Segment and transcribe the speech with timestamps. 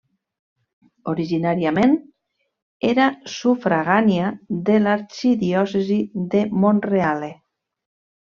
[1.11, 1.91] Originàriament
[2.93, 3.05] era
[3.35, 4.31] sufragània
[4.71, 5.99] de l'arxidiòcesi
[6.35, 7.31] de Monreale.